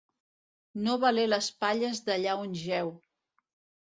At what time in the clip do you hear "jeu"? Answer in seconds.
2.63-2.91